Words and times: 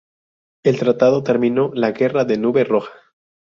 El 0.63 0.79
tratado 0.79 1.21
terminó 1.21 1.69
la 1.75 1.91
Guerra 1.91 2.25
de 2.25 2.35
Nube 2.39 2.63
Roja. 2.63 2.91